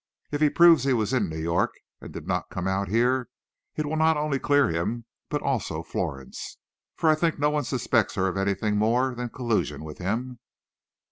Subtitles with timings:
[0.31, 3.29] If he proves he was in New York, and did not come out here,
[3.75, 6.57] it will not only clear him, but also Florence.
[6.95, 10.39] For I think no one suspects her of anything more than collusion with him."